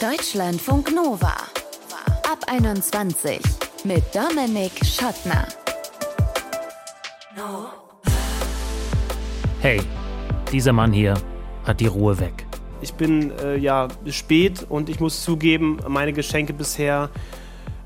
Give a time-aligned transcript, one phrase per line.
[0.00, 1.32] Deutschlandfunk Nova.
[2.30, 3.40] Ab 21
[3.84, 5.48] mit Dominik Schottner.
[9.60, 9.80] Hey,
[10.52, 11.14] dieser Mann hier
[11.64, 12.44] hat die Ruhe weg.
[12.82, 17.08] Ich bin äh, ja spät und ich muss zugeben, meine Geschenke bisher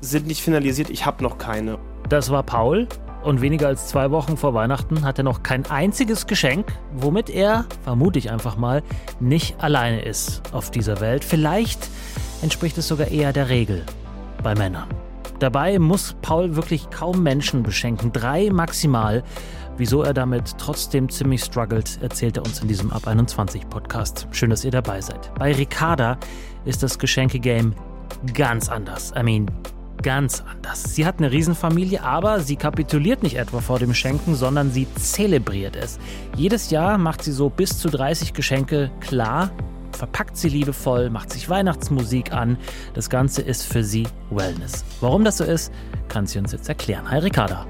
[0.01, 0.89] sind nicht finalisiert.
[0.89, 1.79] Ich habe noch keine.
[2.09, 2.89] Das war Paul.
[3.23, 7.65] Und weniger als zwei Wochen vor Weihnachten hat er noch kein einziges Geschenk, womit er,
[7.83, 8.81] vermute ich einfach mal,
[9.19, 11.23] nicht alleine ist auf dieser Welt.
[11.23, 11.87] Vielleicht
[12.41, 13.85] entspricht es sogar eher der Regel
[14.43, 14.87] bei Männern.
[15.39, 19.23] Dabei muss Paul wirklich kaum Menschen beschenken, drei maximal.
[19.77, 24.27] Wieso er damit trotzdem ziemlich struggelt, erzählt er uns in diesem Ab 21 Podcast.
[24.31, 25.33] Schön, dass ihr dabei seid.
[25.39, 26.17] Bei Ricarda
[26.65, 27.73] ist das Geschenke-Game
[28.33, 29.13] ganz anders.
[29.17, 29.47] I mean,
[30.03, 30.83] ganz anders.
[30.95, 35.75] Sie hat eine Riesenfamilie, aber sie kapituliert nicht etwa vor dem Schenken, sondern sie zelebriert
[35.75, 35.99] es.
[36.35, 39.51] Jedes Jahr macht sie so bis zu 30 Geschenke klar,
[39.95, 42.57] verpackt sie liebevoll, macht sich Weihnachtsmusik an.
[42.93, 44.85] Das Ganze ist für sie Wellness.
[44.99, 45.71] Warum das so ist,
[46.07, 47.09] kann sie uns jetzt erklären.
[47.09, 47.65] Hi Ricarda.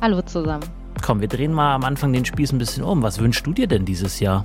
[0.00, 0.64] Hallo zusammen.
[1.02, 3.02] Komm, wir drehen mal am Anfang den Spieß ein bisschen um.
[3.02, 4.44] Was wünschst du dir denn dieses Jahr?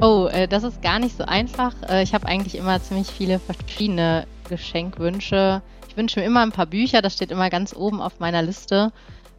[0.00, 1.74] Oh, äh, das ist gar nicht so einfach.
[1.88, 5.62] Äh, ich habe eigentlich immer ziemlich viele verschiedene Geschenkwünsche.
[5.88, 8.92] Ich wünsche mir immer ein paar Bücher, das steht immer ganz oben auf meiner Liste.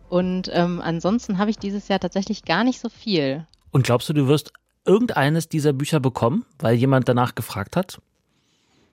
[0.09, 3.48] Und ähm, ansonsten habe ich dieses Jahr tatsächlich gar nicht so viel.
[3.72, 4.52] Und glaubst du, du wirst
[4.86, 8.02] irgendeines dieser Bücher bekommen, weil jemand danach gefragt hat?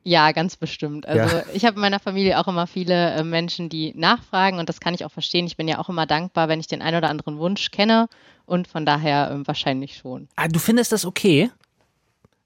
[0.04, 1.06] Ja, ganz bestimmt.
[1.06, 1.42] Also ja.
[1.52, 4.94] ich habe in meiner Familie auch immer viele äh, Menschen, die nachfragen und das kann
[4.94, 5.46] ich auch verstehen.
[5.46, 8.08] Ich bin ja auch immer dankbar, wenn ich den einen oder anderen Wunsch kenne
[8.46, 10.28] und von daher äh, wahrscheinlich schon.
[10.36, 11.50] Ah, du findest das okay,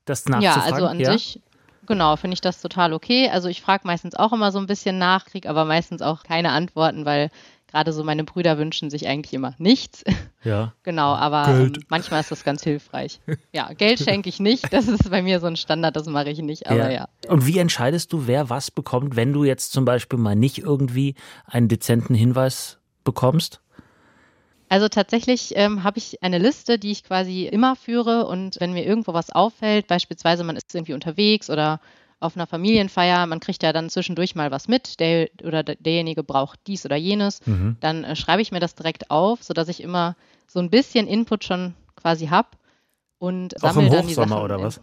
[0.06, 0.68] das nachzufragen?
[0.68, 1.12] Ja, also an ja?
[1.12, 1.40] sich
[1.86, 3.28] Genau, finde ich das total okay.
[3.28, 6.50] Also ich frage meistens auch immer so ein bisschen nach, kriege aber meistens auch keine
[6.50, 7.30] Antworten, weil
[7.72, 10.04] gerade so meine Brüder wünschen sich eigentlich immer nichts.
[10.44, 10.72] Ja.
[10.82, 13.20] genau, aber ähm, manchmal ist das ganz hilfreich.
[13.52, 14.72] Ja, Geld schenke ich nicht.
[14.72, 17.06] Das ist bei mir so ein Standard, das mache ich nicht, aber ja.
[17.22, 17.28] ja.
[17.28, 21.14] Und wie entscheidest du, wer was bekommt, wenn du jetzt zum Beispiel mal nicht irgendwie
[21.46, 23.60] einen dezenten Hinweis bekommst?
[24.68, 28.84] Also tatsächlich ähm, habe ich eine Liste, die ich quasi immer führe und wenn mir
[28.84, 31.78] irgendwo was auffällt, beispielsweise man ist irgendwie unterwegs oder
[32.22, 36.60] auf einer Familienfeier, man kriegt ja dann zwischendurch mal was mit, der oder derjenige braucht
[36.66, 37.76] dies oder jenes, mhm.
[37.80, 40.16] dann äh, schreibe ich mir das direkt auf, sodass ich immer
[40.46, 42.48] so ein bisschen Input schon quasi habe
[43.18, 44.32] und sammle dann die Sachen.
[44.32, 44.80] oder was?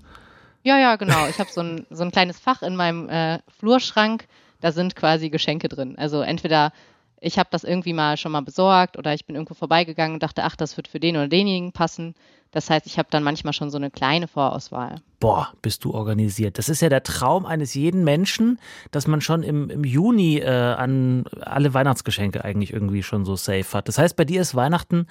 [0.64, 1.28] Ja, ja, genau.
[1.28, 4.28] Ich habe so ein, so ein kleines Fach in meinem äh, Flurschrank,
[4.60, 5.96] da sind quasi Geschenke drin.
[5.98, 6.74] Also entweder
[7.22, 10.44] ich habe das irgendwie mal schon mal besorgt oder ich bin irgendwo vorbeigegangen und dachte,
[10.44, 12.16] ach, das wird für den oder denjenigen passen.
[12.52, 15.02] Das heißt, ich habe dann manchmal schon so eine kleine Vorauswahl.
[15.20, 16.58] Boah, bist du organisiert.
[16.58, 18.60] Das ist ja der Traum eines jeden Menschen,
[18.92, 23.78] dass man schon im, im Juni äh, an alle Weihnachtsgeschenke eigentlich irgendwie schon so safe
[23.78, 23.88] hat.
[23.88, 25.06] Das heißt, bei dir ist Weihnachten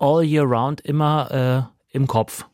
[0.00, 2.46] all year round immer äh, im Kopf.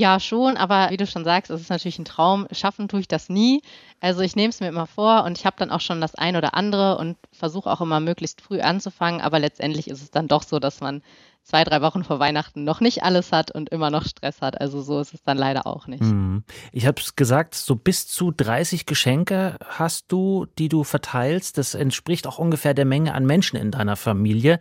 [0.00, 2.46] Ja, schon, aber wie du schon sagst, es ist natürlich ein Traum.
[2.52, 3.60] Schaffen tue ich das nie.
[4.00, 6.36] Also ich nehme es mir immer vor und ich habe dann auch schon das ein
[6.36, 9.20] oder andere und versuche auch immer möglichst früh anzufangen.
[9.20, 11.02] Aber letztendlich ist es dann doch so, dass man
[11.42, 14.58] zwei, drei Wochen vor Weihnachten noch nicht alles hat und immer noch Stress hat.
[14.58, 16.00] Also so ist es dann leider auch nicht.
[16.00, 16.44] Mhm.
[16.72, 21.58] Ich habe es gesagt, so bis zu 30 Geschenke hast du, die du verteilst.
[21.58, 24.60] Das entspricht auch ungefähr der Menge an Menschen in deiner Familie.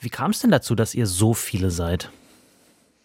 [0.00, 2.10] Wie kam es denn dazu, dass ihr so viele seid?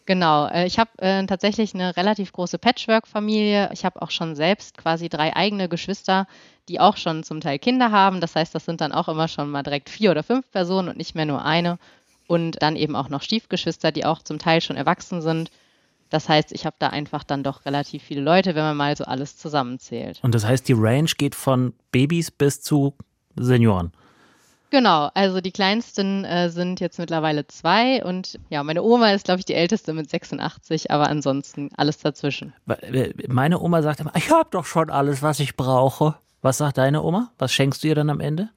[0.05, 3.69] Genau, äh, ich habe äh, tatsächlich eine relativ große Patchwork-Familie.
[3.73, 6.27] Ich habe auch schon selbst quasi drei eigene Geschwister,
[6.69, 8.21] die auch schon zum Teil Kinder haben.
[8.21, 10.97] Das heißt, das sind dann auch immer schon mal direkt vier oder fünf Personen und
[10.97, 11.79] nicht mehr nur eine.
[12.27, 15.51] Und dann eben auch noch Stiefgeschwister, die auch zum Teil schon erwachsen sind.
[16.09, 19.05] Das heißt, ich habe da einfach dann doch relativ viele Leute, wenn man mal so
[19.05, 20.19] alles zusammenzählt.
[20.21, 22.93] Und das heißt, die Range geht von Babys bis zu
[23.35, 23.91] Senioren.
[24.75, 29.39] Genau, also die kleinsten äh, sind jetzt mittlerweile zwei und ja, meine Oma ist, glaube
[29.39, 32.53] ich, die älteste mit 86, aber ansonsten alles dazwischen.
[32.67, 36.15] Äh, meine Oma sagt immer, ich habe doch schon alles, was ich brauche.
[36.41, 37.31] Was sagt deine Oma?
[37.37, 38.49] Was schenkst du ihr dann am Ende?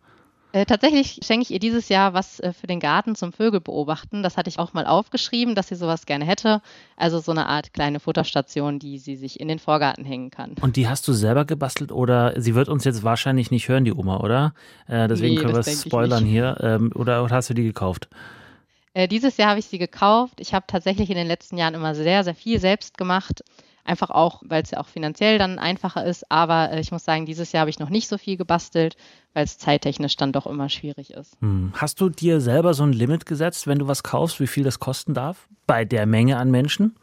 [0.52, 4.22] Äh, tatsächlich schenke ich ihr dieses Jahr was äh, für den Garten zum Vögel beobachten.
[4.22, 6.62] Das hatte ich auch mal aufgeschrieben, dass sie sowas gerne hätte.
[6.96, 10.54] Also so eine Art kleine Futterstation, die sie sich in den Vorgarten hängen kann.
[10.60, 13.92] Und die hast du selber gebastelt oder sie wird uns jetzt wahrscheinlich nicht hören, die
[13.92, 14.54] Oma, oder?
[14.86, 16.56] Äh, deswegen nee, können wir es spoilern hier.
[16.60, 18.08] Ähm, oder, oder hast du die gekauft?
[18.94, 20.40] Äh, dieses Jahr habe ich sie gekauft.
[20.40, 23.44] Ich habe tatsächlich in den letzten Jahren immer sehr, sehr viel selbst gemacht.
[23.88, 26.30] Einfach auch, weil es ja auch finanziell dann einfacher ist.
[26.30, 28.96] Aber äh, ich muss sagen, dieses Jahr habe ich noch nicht so viel gebastelt,
[29.32, 31.38] weil es zeittechnisch dann doch immer schwierig ist.
[31.40, 31.72] Hm.
[31.74, 34.78] Hast du dir selber so ein Limit gesetzt, wenn du was kaufst, wie viel das
[34.78, 35.48] kosten darf?
[35.66, 36.96] Bei der Menge an Menschen?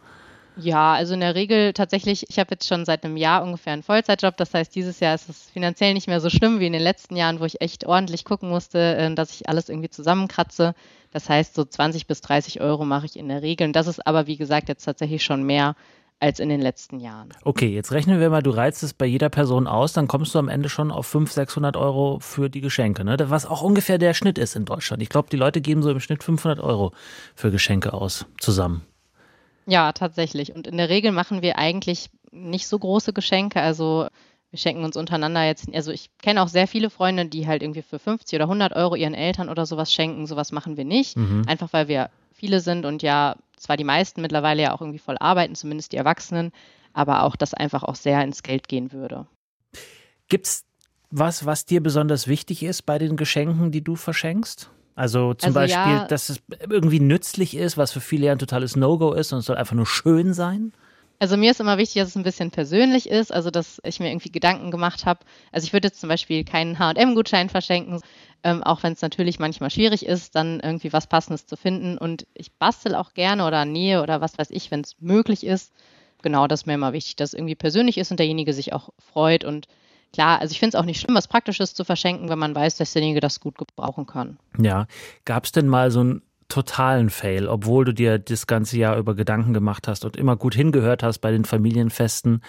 [0.57, 3.83] Ja, also in der Regel tatsächlich, ich habe jetzt schon seit einem Jahr ungefähr einen
[3.83, 4.37] Vollzeitjob.
[4.37, 7.15] Das heißt, dieses Jahr ist es finanziell nicht mehr so schlimm wie in den letzten
[7.15, 10.75] Jahren, wo ich echt ordentlich gucken musste, äh, dass ich alles irgendwie zusammenkratze.
[11.11, 13.65] Das heißt, so 20 bis 30 Euro mache ich in der Regel.
[13.65, 15.75] Und das ist aber, wie gesagt, jetzt tatsächlich schon mehr,
[16.19, 17.29] als in den letzten Jahren.
[17.43, 20.39] Okay, jetzt rechnen wir mal, du reizt es bei jeder Person aus, dann kommst du
[20.39, 23.17] am Ende schon auf 500, 600 Euro für die Geschenke, ne?
[23.29, 25.03] was auch ungefähr der Schnitt ist in Deutschland.
[25.03, 26.93] Ich glaube, die Leute geben so im Schnitt 500 Euro
[27.35, 28.85] für Geschenke aus, zusammen.
[29.65, 30.53] Ja, tatsächlich.
[30.55, 33.61] Und in der Regel machen wir eigentlich nicht so große Geschenke.
[33.61, 34.07] Also
[34.51, 37.81] wir schenken uns untereinander jetzt, also ich kenne auch sehr viele Freunde, die halt irgendwie
[37.81, 40.27] für 50 oder 100 Euro ihren Eltern oder sowas schenken.
[40.27, 41.17] Sowas machen wir nicht.
[41.17, 41.43] Mhm.
[41.47, 45.17] Einfach weil wir viele sind und ja zwar die meisten mittlerweile ja auch irgendwie voll
[45.19, 46.51] arbeiten, zumindest die Erwachsenen,
[46.93, 49.27] aber auch das einfach auch sehr ins Geld gehen würde.
[50.27, 50.65] Gibt es
[51.11, 54.69] was, was dir besonders wichtig ist bei den Geschenken, die du verschenkst?
[54.95, 58.39] Also zum also Beispiel, ja, dass es irgendwie nützlich ist, was für viele ja ein
[58.39, 60.73] totales No-Go ist und es soll einfach nur schön sein?
[61.19, 64.09] Also mir ist immer wichtig, dass es ein bisschen persönlich ist, also dass ich mir
[64.09, 65.21] irgendwie Gedanken gemacht habe.
[65.51, 68.01] Also ich würde jetzt zum Beispiel keinen H&M-Gutschein verschenken,
[68.45, 71.97] ähm, auch wenn es natürlich manchmal schwierig ist, dann irgendwie was Passendes zu finden.
[71.97, 75.73] Und ich bastel auch gerne oder nähe oder was weiß ich, wenn es möglich ist.
[76.21, 78.89] Genau, das ist mir immer wichtig, dass es irgendwie persönlich ist und derjenige sich auch
[78.99, 79.43] freut.
[79.43, 79.67] Und
[80.13, 82.77] klar, also ich finde es auch nicht schlimm, was Praktisches zu verschenken, wenn man weiß,
[82.77, 84.37] dass derjenige das gut gebrauchen kann.
[84.59, 84.85] Ja,
[85.25, 89.15] gab es denn mal so ein totalen Fail, obwohl du dir das ganze Jahr über
[89.15, 92.41] Gedanken gemacht hast und immer gut hingehört hast bei den Familienfesten,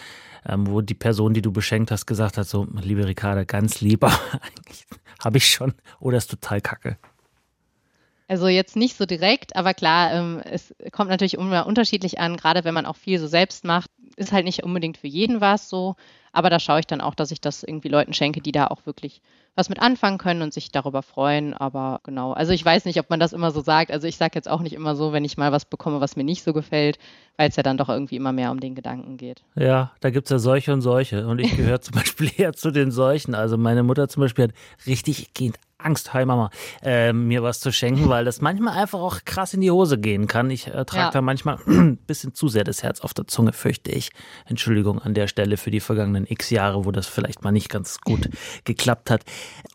[0.46, 4.08] ähm, wo die Person, die du beschenkt hast, gesagt hat, so, liebe Ricarda, ganz lieber,
[4.32, 4.87] eigentlich
[5.22, 6.98] habe ich schon, oder ist total kacke.
[8.28, 12.64] Also jetzt nicht so direkt, aber klar, ähm, es kommt natürlich immer unterschiedlich an, gerade
[12.64, 15.94] wenn man auch viel so selbst macht, ist halt nicht unbedingt für jeden was so,
[16.32, 18.84] aber da schaue ich dann auch, dass ich das irgendwie Leuten schenke, die da auch
[18.84, 19.22] wirklich
[19.56, 21.55] was mit anfangen können und sich darüber freuen.
[21.55, 23.91] Aber genau, also ich weiß nicht, ob man das immer so sagt.
[23.91, 26.25] Also ich sage jetzt auch nicht immer so, wenn ich mal was bekomme, was mir
[26.25, 26.99] nicht so gefällt,
[27.37, 29.43] weil es ja dann doch irgendwie immer mehr um den Gedanken geht.
[29.56, 31.26] Ja, da gibt es ja solche und solche.
[31.26, 33.35] Und ich gehöre zum Beispiel eher zu den solchen.
[33.35, 34.53] Also meine Mutter zum Beispiel hat
[34.87, 36.50] richtig gehend Angst, hi Mama,
[36.82, 40.26] äh, mir was zu schenken, weil das manchmal einfach auch krass in die Hose gehen
[40.26, 40.50] kann.
[40.50, 41.11] Ich äh, trage ja.
[41.11, 44.11] da manchmal ein bisschen zu sehr das Herz auf der Zunge, fürchte ich.
[44.47, 48.00] Entschuldigung an der Stelle für die vergangenen x Jahre, wo das vielleicht mal nicht ganz
[48.00, 48.31] gut
[48.64, 49.23] geklappt hat.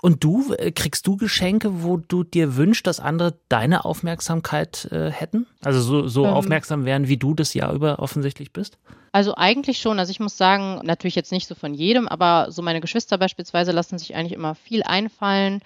[0.01, 5.12] Und du, äh, kriegst du Geschenke, wo du dir wünschst, dass andere deine Aufmerksamkeit äh,
[5.12, 5.47] hätten?
[5.63, 6.33] Also so, so ähm.
[6.33, 8.77] aufmerksam wären, wie du das Jahr über offensichtlich bist?
[9.12, 10.00] Also eigentlich schon.
[10.00, 13.71] Also ich muss sagen, natürlich jetzt nicht so von jedem, aber so meine Geschwister beispielsweise
[13.71, 15.62] lassen sich eigentlich immer viel einfallen.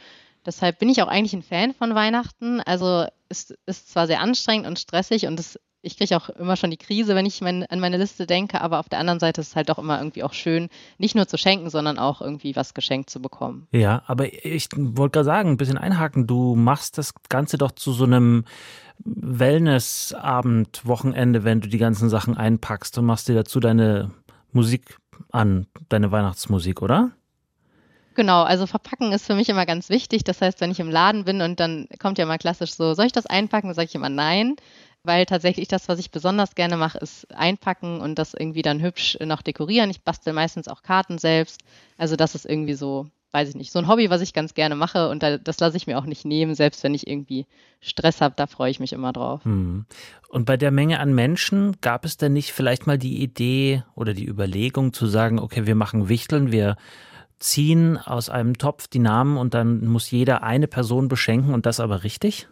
[0.46, 2.62] Deshalb bin ich auch eigentlich ein Fan von Weihnachten.
[2.62, 6.72] Also es ist zwar sehr anstrengend und stressig und es, ich kriege auch immer schon
[6.72, 9.50] die Krise, wenn ich mein, an meine Liste denke, aber auf der anderen Seite ist
[9.50, 12.74] es halt auch immer irgendwie auch schön, nicht nur zu schenken, sondern auch irgendwie was
[12.74, 13.68] geschenkt zu bekommen.
[13.72, 16.28] Ja, aber ich wollte gerade sagen, ein bisschen einhaken.
[16.28, 18.46] Du machst das Ganze doch zu so einem
[19.04, 24.12] Wellnessabend, Wochenende, wenn du die ganzen Sachen einpackst und machst dir dazu deine
[24.52, 24.98] Musik
[25.32, 27.12] an, deine Weihnachtsmusik, oder?
[28.16, 30.24] Genau, also verpacken ist für mich immer ganz wichtig.
[30.24, 33.06] Das heißt, wenn ich im Laden bin und dann kommt ja mal klassisch so, soll
[33.06, 33.68] ich das einpacken?
[33.68, 34.56] Dann sage ich immer nein,
[35.06, 39.18] weil tatsächlich das, was ich besonders gerne mache, ist einpacken und das irgendwie dann hübsch
[39.24, 39.90] noch dekorieren.
[39.90, 41.62] Ich bastel meistens auch Karten selbst.
[41.98, 44.76] Also das ist irgendwie so, weiß ich nicht, so ein Hobby, was ich ganz gerne
[44.76, 47.46] mache und das lasse ich mir auch nicht nehmen, selbst wenn ich irgendwie
[47.82, 49.44] Stress habe, da freue ich mich immer drauf.
[49.44, 49.86] Hm.
[50.30, 54.14] Und bei der Menge an Menschen gab es denn nicht vielleicht mal die Idee oder
[54.14, 56.78] die Überlegung zu sagen, okay, wir machen Wichteln, wir
[57.40, 61.80] ziehen aus einem Topf die Namen und dann muss jeder eine Person beschenken und das
[61.80, 62.48] aber richtig?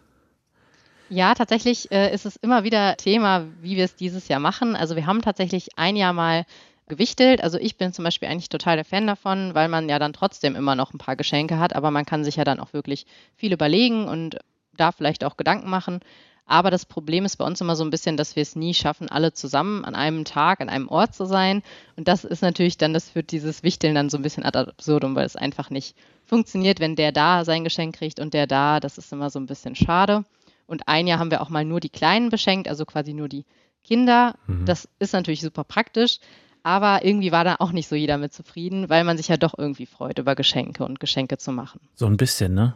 [1.14, 4.74] Ja, tatsächlich äh, ist es immer wieder Thema, wie wir es dieses Jahr machen.
[4.74, 6.44] Also wir haben tatsächlich ein Jahr mal
[6.88, 7.40] gewichtelt.
[7.40, 10.56] Also ich bin zum Beispiel eigentlich total der Fan davon, weil man ja dann trotzdem
[10.56, 13.06] immer noch ein paar Geschenke hat, aber man kann sich ja dann auch wirklich
[13.36, 14.38] viel überlegen und
[14.76, 16.00] da vielleicht auch Gedanken machen.
[16.46, 19.08] Aber das Problem ist bei uns immer so ein bisschen, dass wir es nie schaffen,
[19.08, 21.62] alle zusammen an einem Tag, an einem Ort zu sein.
[21.96, 25.14] Und das ist natürlich dann, das führt dieses Wichteln dann so ein bisschen ad absurdum,
[25.14, 25.94] weil es einfach nicht
[26.26, 28.80] funktioniert, wenn der da sein Geschenk kriegt und der da.
[28.80, 30.24] Das ist immer so ein bisschen schade.
[30.66, 33.44] Und ein Jahr haben wir auch mal nur die Kleinen beschenkt, also quasi nur die
[33.82, 34.34] Kinder.
[34.46, 34.64] Mhm.
[34.64, 36.18] Das ist natürlich super praktisch.
[36.62, 39.52] Aber irgendwie war da auch nicht so jeder mit zufrieden, weil man sich ja doch
[39.56, 41.80] irgendwie freut, über Geschenke und Geschenke zu machen.
[41.94, 42.74] So ein bisschen, ne?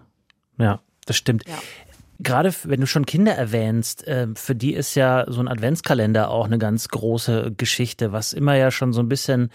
[0.59, 1.49] Ja, das stimmt.
[1.49, 1.59] Ja.
[2.21, 6.45] Gerade wenn du schon Kinder erwähnst, ähm, für die ist ja so ein Adventskalender auch
[6.45, 9.50] eine ganz große Geschichte, was immer ja schon so ein bisschen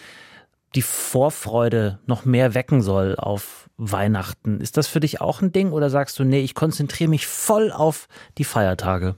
[0.76, 4.60] die Vorfreude noch mehr wecken soll auf Weihnachten.
[4.60, 7.72] Ist das für dich auch ein Ding oder sagst du, nee, ich konzentriere mich voll
[7.72, 9.16] auf die Feiertage?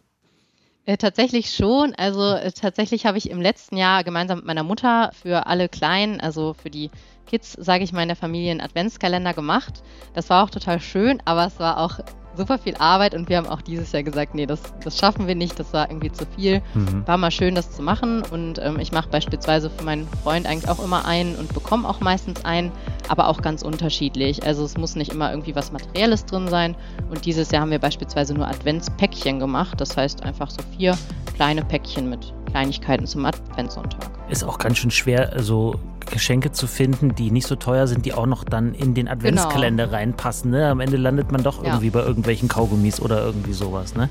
[0.86, 1.96] Äh, tatsächlich schon.
[1.96, 6.20] Also äh, tatsächlich habe ich im letzten Jahr gemeinsam mit meiner Mutter für alle Kleinen,
[6.22, 6.92] also für die
[7.26, 9.82] Kids, sage ich mal, in der Familie einen Adventskalender gemacht.
[10.14, 12.00] Das war auch total schön, aber es war auch
[12.36, 15.36] super viel Arbeit und wir haben auch dieses Jahr gesagt, nee, das, das schaffen wir
[15.36, 16.62] nicht, das war irgendwie zu viel.
[16.74, 17.08] Mhm.
[17.08, 20.70] War mal schön, das zu machen und ähm, ich mache beispielsweise für meinen Freund eigentlich
[20.70, 22.72] auch immer einen und bekomme auch meistens einen,
[23.08, 24.44] aber auch ganz unterschiedlich.
[24.44, 26.76] Also es muss nicht immer irgendwie was Materielles drin sein
[27.10, 30.98] und dieses Jahr haben wir beispielsweise nur Adventspäckchen gemacht, das heißt einfach so vier
[31.36, 34.12] kleine Päckchen mit Kleinigkeiten zum Adventssonntag.
[34.30, 35.76] Ist auch ganz schön schwer, so
[36.12, 39.86] Geschenke zu finden, die nicht so teuer sind, die auch noch dann in den Adventskalender
[39.86, 39.98] genau.
[39.98, 40.52] reinpassen.
[40.52, 40.68] Ne?
[40.70, 41.94] Am Ende landet man doch irgendwie ja.
[41.94, 43.96] bei irgendwelchen Kaugummis oder irgendwie sowas.
[43.96, 44.10] Ne?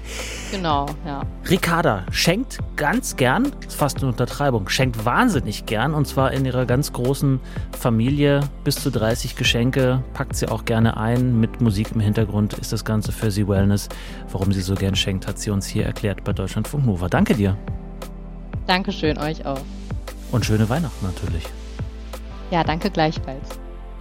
[0.50, 1.22] Genau, ja.
[1.48, 6.66] Ricarda schenkt ganz gern, ist fast eine Untertreibung, schenkt wahnsinnig gern und zwar in ihrer
[6.66, 7.40] ganz großen
[7.78, 8.40] Familie.
[8.64, 11.40] Bis zu 30 Geschenke packt sie auch gerne ein.
[11.40, 13.88] Mit Musik im Hintergrund ist das Ganze für sie Wellness.
[14.30, 17.08] Warum sie so gern schenkt, hat sie uns hier erklärt bei Deutschlandfunk Nova.
[17.08, 17.56] Danke dir.
[18.66, 19.60] Dankeschön, euch auch.
[20.32, 21.44] Und schöne Weihnachten natürlich.
[22.54, 23.48] Ja, danke gleichfalls.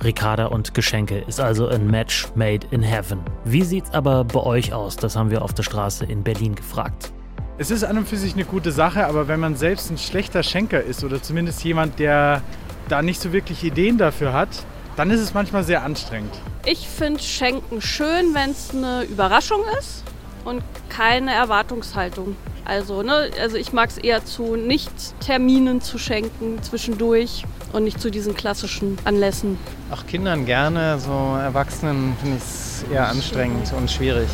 [0.04, 3.20] Ricarda und Geschenke ist also ein Match made in heaven.
[3.46, 4.96] Wie sieht's aber bei euch aus?
[4.96, 7.12] Das haben wir auf der Straße in Berlin gefragt.
[7.58, 10.44] Es ist an und für sich eine gute Sache, aber wenn man selbst ein schlechter
[10.44, 12.44] Schenker ist oder zumindest jemand, der
[12.90, 14.50] da nicht so wirklich Ideen dafür hat,
[14.98, 16.38] dann ist es manchmal sehr anstrengend.
[16.64, 20.04] Ich finde Schenken schön, wenn es eine Überraschung ist
[20.46, 22.36] und keine Erwartungshaltung.
[22.66, 28.10] Also, ne, also ich mag es eher zu Nicht-Terminen zu schenken zwischendurch und nicht zu
[28.10, 29.58] diesen klassischen Anlässen.
[29.92, 34.30] Auch Kindern gerne, so Erwachsenen finde ich es eher anstrengend und schwierig.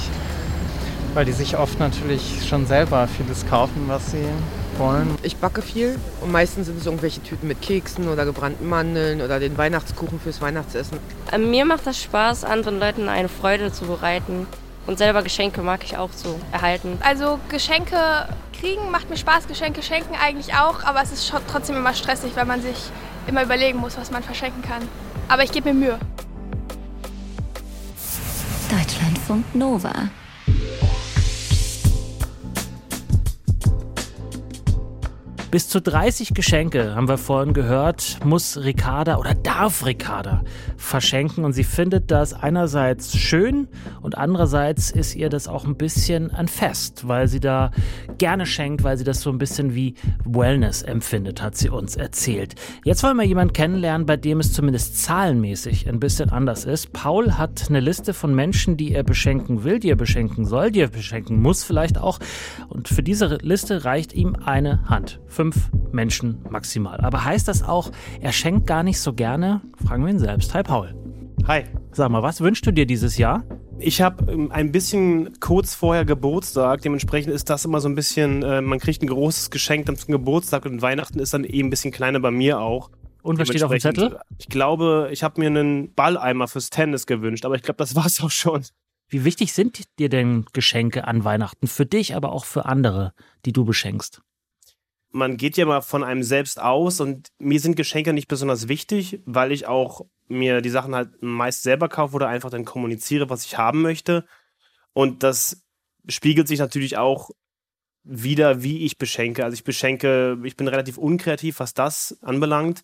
[1.15, 4.25] Weil die sich oft natürlich schon selber vieles kaufen, was sie
[4.77, 5.17] wollen.
[5.23, 9.39] Ich backe viel und meistens sind es irgendwelche Tüten mit Keksen oder gebrannten Mandeln oder
[9.39, 10.99] den Weihnachtskuchen fürs Weihnachtsessen.
[11.31, 14.45] Äh, mir macht das Spaß, anderen Leuten eine Freude zu bereiten.
[14.87, 16.97] Und selber Geschenke mag ich auch so erhalten.
[17.03, 17.95] Also Geschenke
[18.59, 22.45] kriegen macht mir Spaß, Geschenke schenken eigentlich auch, aber es ist trotzdem immer stressig, weil
[22.45, 22.89] man sich
[23.29, 24.81] immer überlegen muss, was man verschenken kann.
[25.27, 25.99] Aber ich gebe mir Mühe.
[28.69, 29.93] Deutschlandfunk Nova
[35.51, 40.43] Bis zu 30 Geschenke, haben wir vorhin gehört, muss Ricarda oder darf Ricarda
[40.77, 41.43] verschenken.
[41.43, 43.67] Und sie findet das einerseits schön
[44.01, 47.71] und andererseits ist ihr das auch ein bisschen ein Fest, weil sie da
[48.19, 52.53] gerne schenkt, weil sie das so ein bisschen wie Wellness empfindet, hat sie uns erzählt.
[52.83, 56.93] Jetzt wollen wir jemanden kennenlernen, bei dem es zumindest zahlenmäßig ein bisschen anders ist.
[56.93, 60.81] Paul hat eine Liste von Menschen, die er beschenken will, die er beschenken soll, die
[60.81, 62.19] er beschenken muss vielleicht auch.
[62.67, 66.99] Und für diese Liste reicht ihm eine Hand fünf Menschen maximal.
[66.99, 69.61] Aber heißt das auch, er schenkt gar nicht so gerne?
[69.87, 70.53] Fragen wir ihn selbst.
[70.53, 70.93] Hi Paul.
[71.47, 71.63] Hi.
[71.93, 73.45] Sag mal, was wünschst du dir dieses Jahr?
[73.79, 78.43] Ich habe ähm, ein bisschen kurz vorher Geburtstag, dementsprechend ist das immer so ein bisschen,
[78.43, 81.69] äh, man kriegt ein großes Geschenk dann zum Geburtstag und Weihnachten ist dann eben ein
[81.69, 82.91] bisschen kleiner bei mir auch.
[83.21, 84.19] Und was steht auf dem Zettel?
[84.39, 88.05] Ich glaube, ich habe mir einen Balleimer fürs Tennis gewünscht, aber ich glaube, das war
[88.05, 88.65] es auch schon.
[89.07, 91.67] Wie wichtig sind dir denn Geschenke an Weihnachten?
[91.67, 93.13] Für dich, aber auch für andere,
[93.45, 94.21] die du beschenkst?
[95.11, 99.21] Man geht ja mal von einem selbst aus und mir sind Geschenke nicht besonders wichtig,
[99.25, 103.45] weil ich auch mir die Sachen halt meist selber kaufe oder einfach dann kommuniziere, was
[103.45, 104.25] ich haben möchte.
[104.93, 105.63] Und das
[106.07, 107.31] spiegelt sich natürlich auch
[108.03, 109.43] wieder, wie ich beschenke.
[109.43, 112.83] Also ich beschenke, ich bin relativ unkreativ, was das anbelangt.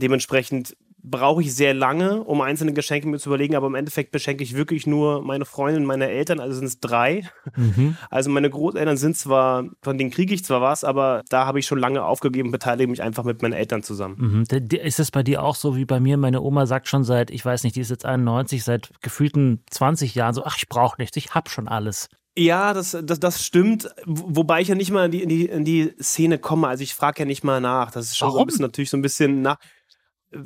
[0.00, 4.42] Dementsprechend brauche ich sehr lange, um einzelne Geschenke mir zu überlegen, aber im Endeffekt beschenke
[4.42, 7.28] ich wirklich nur meine Freundin und meine Eltern, also sind es drei.
[7.56, 7.96] Mhm.
[8.10, 11.66] Also meine Großeltern sind zwar, von denen kriege ich zwar was, aber da habe ich
[11.66, 14.46] schon lange aufgegeben, beteilige mich einfach mit meinen Eltern zusammen.
[14.50, 14.58] Mhm.
[14.82, 16.16] Ist es bei dir auch so wie bei mir?
[16.16, 20.14] Meine Oma sagt schon seit, ich weiß nicht, die ist jetzt 91, seit gefühlten 20
[20.14, 22.08] Jahren so, ach, ich brauche nichts, ich habe schon alles.
[22.38, 23.90] Ja, das, das, das stimmt.
[24.06, 26.68] Wobei ich ja nicht mal in die, in die, in die Szene komme.
[26.68, 27.90] Also ich frage ja nicht mal nach.
[27.90, 29.58] Das ist schon so ein bisschen, natürlich so ein bisschen nach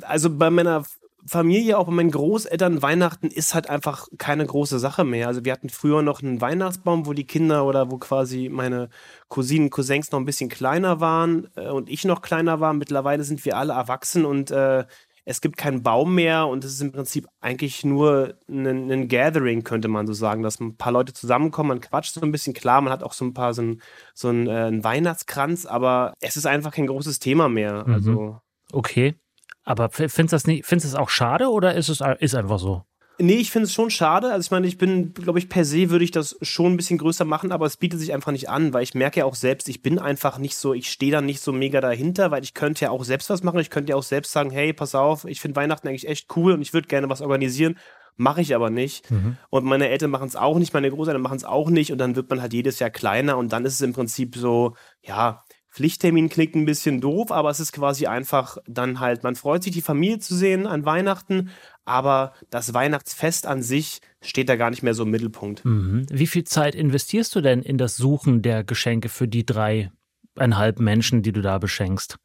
[0.01, 0.83] also bei meiner
[1.25, 5.27] Familie, auch bei meinen Großeltern, Weihnachten ist halt einfach keine große Sache mehr.
[5.27, 8.89] Also wir hatten früher noch einen Weihnachtsbaum, wo die Kinder oder wo quasi meine
[9.29, 12.73] Cousinen, Cousins noch ein bisschen kleiner waren äh, und ich noch kleiner war.
[12.73, 14.85] Mittlerweile sind wir alle erwachsen und äh,
[15.25, 19.63] es gibt keinen Baum mehr und es ist im Prinzip eigentlich nur ein, ein, Gathering,
[19.63, 22.53] könnte man so sagen, dass ein paar Leute zusammenkommen, man quatscht so ein bisschen.
[22.53, 23.81] Klar, man hat auch so ein paar, so ein,
[24.13, 27.85] so ein, äh, einen Weihnachtskranz, aber es ist einfach kein großes Thema mehr.
[27.87, 27.93] Mhm.
[27.93, 28.39] Also.
[28.73, 29.15] Okay.
[29.63, 32.83] Aber findest du das es auch schade oder ist es ist einfach so?
[33.19, 34.31] Nee, ich finde es schon schade.
[34.31, 36.97] Also ich meine, ich bin, glaube ich, per se würde ich das schon ein bisschen
[36.97, 39.69] größer machen, aber es bietet sich einfach nicht an, weil ich merke ja auch selbst,
[39.69, 42.85] ich bin einfach nicht so, ich stehe da nicht so mega dahinter, weil ich könnte
[42.85, 43.59] ja auch selbst was machen.
[43.59, 46.53] Ich könnte ja auch selbst sagen, hey, pass auf, ich finde Weihnachten eigentlich echt cool
[46.53, 47.77] und ich würde gerne was organisieren.
[48.15, 49.09] Mache ich aber nicht.
[49.09, 49.37] Mhm.
[49.49, 51.91] Und meine Eltern machen es auch nicht, meine Großeltern machen es auch nicht.
[51.91, 54.75] Und dann wird man halt jedes Jahr kleiner und dann ist es im Prinzip so,
[55.01, 55.43] ja,
[55.73, 59.73] Pflichttermin klingt ein bisschen doof, aber es ist quasi einfach dann halt, man freut sich,
[59.73, 61.49] die Familie zu sehen an Weihnachten,
[61.83, 65.65] aber das Weihnachtsfest an sich steht da gar nicht mehr so im Mittelpunkt.
[65.65, 66.05] Mhm.
[66.11, 71.23] Wie viel Zeit investierst du denn in das Suchen der Geschenke für die dreieinhalb Menschen,
[71.23, 72.17] die du da beschenkst?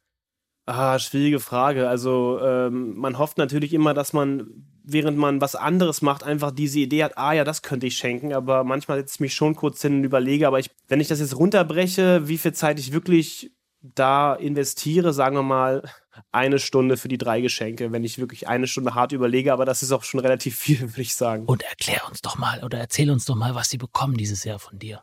[0.67, 1.89] Ah, schwierige Frage.
[1.89, 4.45] Also ähm, man hofft natürlich immer, dass man
[4.91, 8.33] während man was anderes macht, einfach diese Idee hat, ah ja, das könnte ich schenken,
[8.33, 11.19] aber manchmal setze ich mich schon kurz hin und überlege, aber ich, wenn ich das
[11.19, 15.89] jetzt runterbreche, wie viel Zeit ich wirklich da investiere, sagen wir mal,
[16.31, 19.83] eine Stunde für die drei Geschenke, wenn ich wirklich eine Stunde hart überlege, aber das
[19.83, 21.45] ist auch schon relativ viel, würde ich sagen.
[21.45, 24.59] Und erklär uns doch mal oder erzähl uns doch mal, was sie bekommen dieses Jahr
[24.59, 25.01] von dir.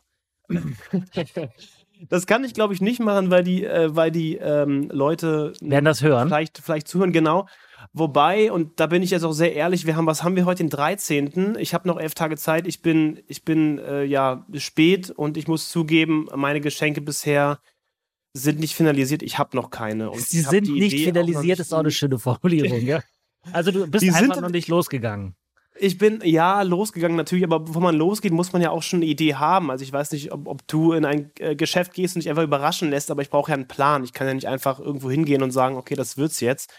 [2.09, 5.85] Das kann ich, glaube ich, nicht machen, weil die, äh, weil die ähm, Leute werden
[5.85, 6.27] das hören.
[6.27, 7.47] Vielleicht, vielleicht zuhören, genau.
[7.93, 10.63] Wobei, und da bin ich jetzt auch sehr ehrlich, wir haben, was haben wir heute,
[10.63, 11.57] den 13.
[11.59, 12.67] Ich habe noch elf Tage Zeit.
[12.67, 17.59] Ich bin, ich bin äh, ja spät und ich muss zugeben, meine Geschenke bisher
[18.33, 19.23] sind nicht finalisiert.
[19.23, 20.11] Ich habe noch keine.
[20.11, 23.01] Und Sie sind nicht Idee finalisiert, ist auch eine schöne Formulierung, ja.
[23.53, 25.35] Also du bist die einfach noch nicht losgegangen.
[25.79, 29.05] Ich bin ja losgegangen natürlich, aber bevor man losgeht, muss man ja auch schon eine
[29.05, 29.71] Idee haben.
[29.71, 32.43] Also ich weiß nicht, ob, ob du in ein äh, Geschäft gehst und dich einfach
[32.43, 34.03] überraschen lässt, aber ich brauche ja einen Plan.
[34.03, 36.73] Ich kann ja nicht einfach irgendwo hingehen und sagen, okay, das wird's jetzt.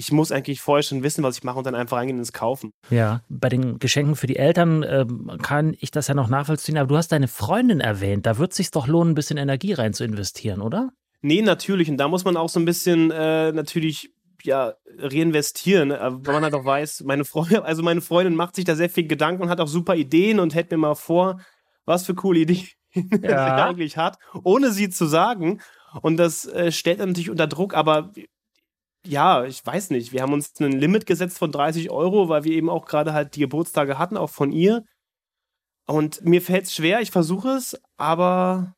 [0.00, 2.32] Ich muss eigentlich vorher schon wissen, was ich mache und dann einfach reingehen und es
[2.32, 2.72] kaufen.
[2.88, 5.04] Ja, bei den Geschenken für die Eltern äh,
[5.42, 8.24] kann ich das ja noch nachvollziehen, aber du hast deine Freundin erwähnt.
[8.24, 10.88] Da wird es sich doch lohnen, ein bisschen Energie rein zu investieren, oder?
[11.20, 11.90] Nee, natürlich.
[11.90, 14.10] Und da muss man auch so ein bisschen äh, natürlich
[14.42, 18.64] ja, reinvestieren, äh, weil man halt auch weiß, meine Freundin, also meine Freundin macht sich
[18.64, 21.42] da sehr viel Gedanken und hat auch super Ideen und hält mir mal vor,
[21.84, 23.20] was für coole Ideen ja.
[23.20, 25.60] sie eigentlich hat, ohne sie zu sagen.
[26.00, 28.14] Und das äh, stellt natürlich unter Druck, aber
[29.06, 30.12] ja, ich weiß nicht.
[30.12, 33.34] Wir haben uns ein Limit gesetzt von 30 Euro, weil wir eben auch gerade halt
[33.36, 34.84] die Geburtstage hatten, auch von ihr.
[35.86, 38.74] Und mir fällt es schwer, ich versuche es, aber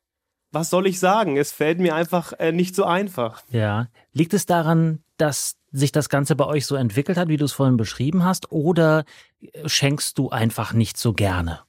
[0.51, 1.37] was soll ich sagen?
[1.37, 3.43] Es fällt mir einfach äh, nicht so einfach.
[3.49, 3.87] Ja.
[4.11, 7.51] Liegt es daran, dass sich das Ganze bei euch so entwickelt hat, wie du es
[7.51, 9.03] vorhin beschrieben hast, oder
[9.41, 11.61] äh, schenkst du einfach nicht so gerne?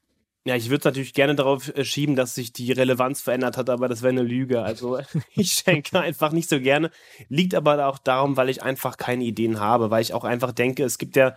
[0.46, 3.70] Ja, ich würde es natürlich gerne darauf äh, schieben, dass sich die Relevanz verändert hat,
[3.70, 4.62] aber das wäre eine Lüge.
[4.62, 4.98] Also
[5.34, 6.90] ich schenke einfach nicht so gerne.
[7.30, 10.84] Liegt aber auch darum, weil ich einfach keine Ideen habe, weil ich auch einfach denke,
[10.84, 11.34] es gibt ja,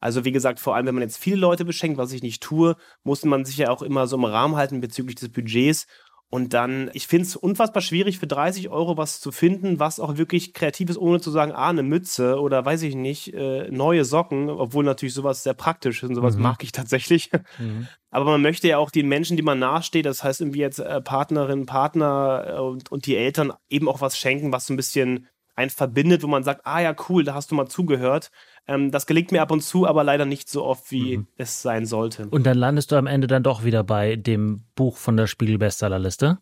[0.00, 2.76] also wie gesagt, vor allem wenn man jetzt viele Leute beschenkt, was ich nicht tue,
[3.04, 5.86] muss man sich ja auch immer so im Rahmen halten bezüglich des Budgets.
[6.32, 10.16] Und dann, ich finde es unfassbar schwierig, für 30 Euro was zu finden, was auch
[10.16, 14.04] wirklich kreativ ist, ohne zu sagen, ah, eine Mütze oder weiß ich nicht, äh, neue
[14.04, 16.42] Socken, obwohl natürlich sowas sehr praktisch ist und sowas mhm.
[16.42, 17.30] mag ich tatsächlich.
[17.58, 17.88] Mhm.
[18.10, 21.00] Aber man möchte ja auch den Menschen, die man nahesteht, das heißt irgendwie jetzt äh,
[21.00, 25.26] Partnerin, Partner äh, und, und die Eltern eben auch was schenken, was so ein bisschen
[25.56, 28.30] einen verbindet, wo man sagt, ah ja, cool, da hast du mal zugehört.
[28.66, 31.26] Ähm, das gelingt mir ab und zu, aber leider nicht so oft, wie mhm.
[31.36, 32.28] es sein sollte.
[32.28, 36.38] Und dann landest du am Ende dann doch wieder bei dem Buch von der Spiegel-Bestsellerliste?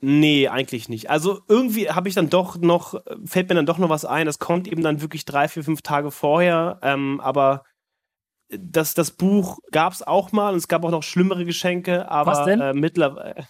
[0.00, 1.08] Nee, eigentlich nicht.
[1.08, 4.28] Also irgendwie habe ich dann doch noch, fällt mir dann doch noch was ein.
[4.28, 6.78] Es kommt eben dann wirklich drei, vier, fünf Tage vorher.
[6.82, 7.64] Ähm, aber
[8.48, 12.10] das, das Buch gab es auch mal und es gab auch noch schlimmere Geschenke.
[12.10, 12.60] Aber was denn?
[12.60, 13.46] Äh, mittlerweile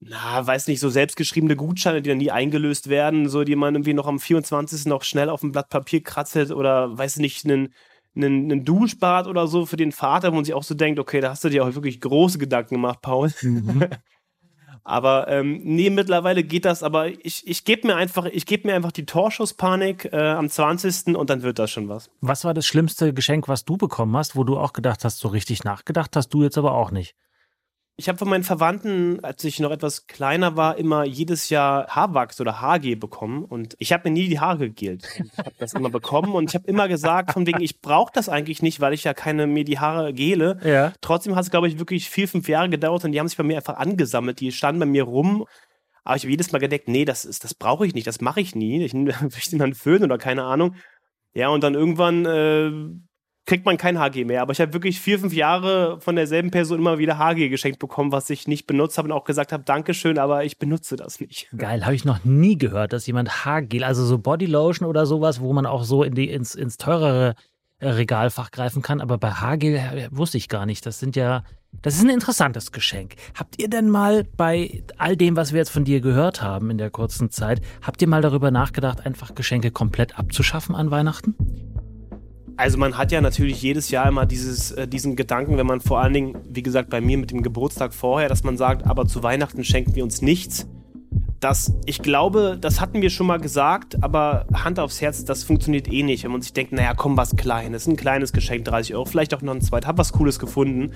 [0.00, 3.92] na, weiß nicht, so selbstgeschriebene Gutscheine, die dann nie eingelöst werden, so die man irgendwie
[3.92, 4.86] noch am 24.
[4.86, 7.74] noch schnell auf ein Blatt Papier kratzt oder weiß nicht, einen,
[8.16, 11.20] einen, einen Duschbad oder so für den Vater, wo man sich auch so denkt, okay,
[11.20, 13.30] da hast du dir auch wirklich große Gedanken gemacht, Paul.
[13.42, 13.88] Mhm.
[14.84, 18.74] aber ähm, nee, mittlerweile geht das, aber ich, ich gebe mir einfach, ich gebe mir
[18.74, 21.14] einfach die Torschusspanik äh, am 20.
[21.14, 22.08] und dann wird das schon was.
[22.22, 25.28] Was war das schlimmste Geschenk, was du bekommen hast, wo du auch gedacht hast, so
[25.28, 27.14] richtig nachgedacht hast du jetzt aber auch nicht?
[28.00, 32.40] Ich habe von meinen Verwandten, als ich noch etwas kleiner war, immer jedes Jahr Haarwachs
[32.40, 35.06] oder Haargel bekommen und ich habe mir nie die Haare gegelt.
[35.16, 38.30] Ich habe das immer bekommen und ich habe immer gesagt, von wegen, ich brauche das
[38.30, 40.58] eigentlich nicht, weil ich ja keine mir die Haare gele.
[40.64, 40.94] Ja.
[41.02, 43.44] Trotzdem hat es, glaube ich, wirklich vier, fünf Jahre gedauert und die haben sich bei
[43.44, 44.40] mir einfach angesammelt.
[44.40, 45.44] Die standen bei mir rum.
[46.02, 48.40] Aber ich habe jedes Mal gedeckt, nee, das, ist, das brauche ich nicht, das mache
[48.40, 48.82] ich nie.
[48.82, 50.74] Ich möchte dann föhnen oder keine Ahnung.
[51.34, 52.70] Ja, und dann irgendwann äh,
[53.50, 54.42] kriegt man kein HG mehr.
[54.42, 58.12] Aber ich habe wirklich vier, fünf Jahre von derselben Person immer wieder HG geschenkt bekommen,
[58.12, 61.48] was ich nicht benutzt habe und auch gesagt habe, Dankeschön, aber ich benutze das nicht.
[61.56, 65.52] Geil, habe ich noch nie gehört, dass jemand Haargel, also so Bodylotion oder sowas, wo
[65.52, 67.34] man auch so in die, ins, ins teurere
[67.80, 69.00] äh, Regalfach greifen kann.
[69.00, 70.86] Aber bei Haargel äh, wusste ich gar nicht.
[70.86, 71.42] Das sind ja,
[71.82, 73.16] das ist ein interessantes Geschenk.
[73.34, 76.78] Habt ihr denn mal bei all dem, was wir jetzt von dir gehört haben in
[76.78, 81.34] der kurzen Zeit, habt ihr mal darüber nachgedacht, einfach Geschenke komplett abzuschaffen an Weihnachten?
[82.60, 85.98] Also man hat ja natürlich jedes Jahr immer dieses, äh, diesen Gedanken, wenn man vor
[86.00, 89.22] allen Dingen, wie gesagt, bei mir mit dem Geburtstag vorher, dass man sagt, aber zu
[89.22, 90.68] Weihnachten schenken wir uns nichts.
[91.40, 95.90] Das, ich glaube, das hatten wir schon mal gesagt, aber Hand aufs Herz, das funktioniert
[95.90, 99.06] eh nicht, wenn man sich denkt, naja, komm, was Kleines, ein kleines Geschenk, 30 Euro,
[99.06, 100.92] vielleicht auch noch ein zweites, hab was Cooles gefunden.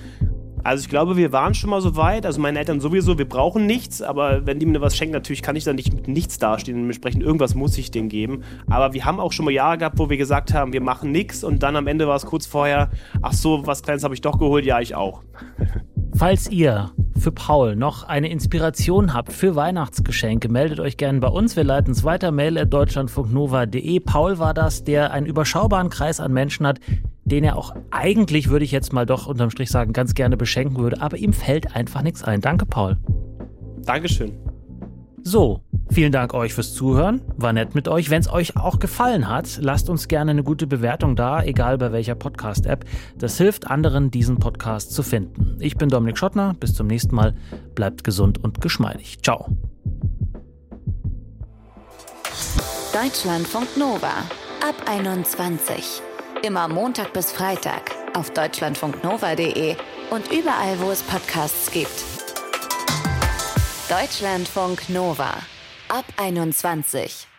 [0.65, 2.25] Also ich glaube, wir waren schon mal so weit.
[2.25, 5.55] Also meine Eltern sowieso, wir brauchen nichts, aber wenn die mir was schenken, natürlich kann
[5.55, 6.77] ich dann nicht mit nichts dastehen.
[6.77, 8.41] Dementsprechend irgendwas muss ich denen geben.
[8.67, 11.43] Aber wir haben auch schon mal Jahre gehabt, wo wir gesagt haben, wir machen nichts
[11.43, 12.89] und dann am Ende war es kurz vorher,
[13.21, 15.21] ach so, was Kleines habe ich doch geholt, ja, ich auch.
[16.15, 16.89] Falls ihr
[17.25, 21.55] für Paul noch eine Inspiration habt für Weihnachtsgeschenke, meldet euch gerne bei uns.
[21.55, 22.31] Wir leiten es weiter.
[22.31, 23.99] Mail at deutschlandfunknova.de.
[24.01, 26.79] Paul war das, der einen überschaubaren Kreis an Menschen hat,
[27.23, 30.77] den er auch eigentlich, würde ich jetzt mal doch unterm Strich sagen, ganz gerne beschenken
[30.77, 31.01] würde.
[31.01, 32.41] Aber ihm fällt einfach nichts ein.
[32.41, 32.97] Danke, Paul.
[33.83, 34.31] Dankeschön.
[35.23, 37.21] So, vielen Dank euch fürs Zuhören.
[37.37, 38.09] War nett mit euch.
[38.09, 41.91] Wenn es euch auch gefallen hat, lasst uns gerne eine gute Bewertung da, egal bei
[41.91, 42.85] welcher Podcast-App.
[43.17, 45.57] Das hilft anderen, diesen Podcast zu finden.
[45.59, 46.55] Ich bin Dominik Schottner.
[46.59, 47.35] Bis zum nächsten Mal.
[47.75, 49.19] Bleibt gesund und geschmeidig.
[49.23, 49.49] Ciao.
[52.93, 54.23] Deutschlandfunk Nova
[54.61, 56.01] ab 21.
[56.43, 59.75] Immer Montag bis Freitag auf deutschlandfunknova.de
[60.11, 62.03] und überall, wo es Podcasts gibt.
[63.89, 65.33] Deutschlandfunk Nova
[65.89, 67.34] ab 21.